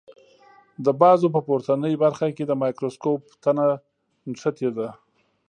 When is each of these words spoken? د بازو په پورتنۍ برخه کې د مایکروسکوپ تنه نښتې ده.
د 0.85 0.87
بازو 1.01 1.27
په 1.35 1.39
پورتنۍ 1.47 1.93
برخه 2.03 2.27
کې 2.35 2.43
د 2.47 2.51
مایکروسکوپ 2.61 3.21
تنه 3.43 3.65
نښتې 4.31 4.69
ده. 4.77 4.87